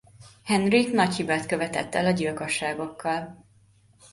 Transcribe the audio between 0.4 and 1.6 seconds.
Henrik nagy hibát